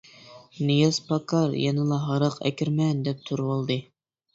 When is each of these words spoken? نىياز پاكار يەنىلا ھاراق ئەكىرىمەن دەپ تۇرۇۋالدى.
نىياز 0.69 0.99
پاكار 1.11 1.55
يەنىلا 1.67 2.03
ھاراق 2.09 2.41
ئەكىرىمەن 2.49 3.09
دەپ 3.11 3.27
تۇرۇۋالدى. 3.33 3.85